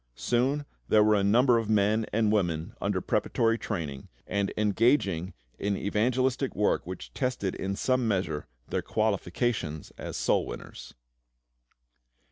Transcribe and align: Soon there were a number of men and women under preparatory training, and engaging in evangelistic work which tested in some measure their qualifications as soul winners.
Soon 0.15 0.65
there 0.89 1.03
were 1.03 1.13
a 1.13 1.23
number 1.23 1.59
of 1.59 1.69
men 1.69 2.07
and 2.11 2.31
women 2.31 2.73
under 2.81 2.99
preparatory 3.01 3.59
training, 3.59 4.07
and 4.25 4.51
engaging 4.57 5.35
in 5.59 5.77
evangelistic 5.77 6.55
work 6.55 6.87
which 6.87 7.13
tested 7.13 7.53
in 7.53 7.75
some 7.75 8.07
measure 8.07 8.47
their 8.69 8.81
qualifications 8.81 9.91
as 9.99 10.17
soul 10.17 10.47
winners. 10.47 10.95